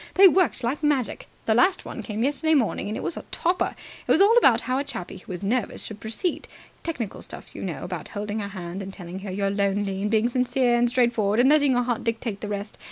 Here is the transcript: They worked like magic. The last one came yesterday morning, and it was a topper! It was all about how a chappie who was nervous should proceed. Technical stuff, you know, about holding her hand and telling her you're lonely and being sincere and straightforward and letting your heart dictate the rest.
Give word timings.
They 0.15 0.27
worked 0.27 0.63
like 0.63 0.81
magic. 0.81 1.27
The 1.45 1.53
last 1.53 1.85
one 1.85 2.01
came 2.01 2.23
yesterday 2.23 2.55
morning, 2.55 2.87
and 2.87 2.97
it 2.97 3.03
was 3.03 3.17
a 3.17 3.21
topper! 3.29 3.75
It 4.07 4.11
was 4.11 4.19
all 4.19 4.35
about 4.35 4.61
how 4.61 4.79
a 4.79 4.83
chappie 4.83 5.17
who 5.17 5.31
was 5.31 5.43
nervous 5.43 5.83
should 5.83 5.99
proceed. 5.99 6.47
Technical 6.81 7.21
stuff, 7.21 7.53
you 7.53 7.61
know, 7.61 7.83
about 7.83 8.07
holding 8.09 8.39
her 8.39 8.47
hand 8.47 8.81
and 8.81 8.91
telling 8.91 9.19
her 9.19 9.29
you're 9.29 9.51
lonely 9.51 10.01
and 10.01 10.09
being 10.09 10.27
sincere 10.27 10.75
and 10.75 10.89
straightforward 10.89 11.39
and 11.39 11.49
letting 11.49 11.73
your 11.73 11.83
heart 11.83 12.03
dictate 12.03 12.41
the 12.41 12.47
rest. 12.47 12.79